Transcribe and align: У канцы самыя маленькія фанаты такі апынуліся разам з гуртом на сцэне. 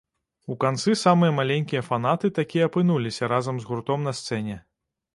У 0.53 0.55
канцы 0.63 0.95
самыя 1.01 1.35
маленькія 1.41 1.85
фанаты 1.89 2.33
такі 2.39 2.65
апынуліся 2.69 3.33
разам 3.37 3.55
з 3.63 3.73
гуртом 3.73 3.99
на 4.13 4.19
сцэне. 4.23 4.63